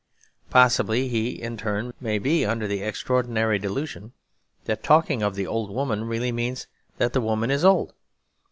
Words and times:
Possibly 0.49 1.09
he 1.09 1.39
in 1.39 1.57
turn 1.57 1.93
may 2.01 2.17
be 2.17 2.43
under 2.43 2.65
the 2.67 2.81
extraordinary 2.81 3.59
delusion 3.59 4.13
that 4.65 4.81
talking 4.81 5.21
of 5.21 5.35
the 5.35 5.45
old 5.45 5.69
woman 5.69 6.05
really 6.05 6.31
means 6.31 6.65
that 6.97 7.13
the 7.13 7.21
woman 7.21 7.51
is 7.51 7.63
old. 7.63 7.93